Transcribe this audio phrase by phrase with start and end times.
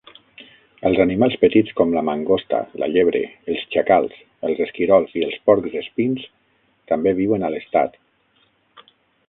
[0.89, 3.21] Els animals petits com la mangosta, la llebre,
[3.53, 4.17] els xacals,
[4.49, 6.27] els esquirols i els porcs espins
[6.93, 8.01] també viuen a l'Estat.